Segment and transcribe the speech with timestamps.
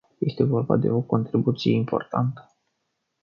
[0.19, 2.53] Este vorba de o contribuție importantă.